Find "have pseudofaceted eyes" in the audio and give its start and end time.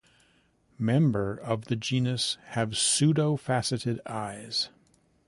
2.53-4.69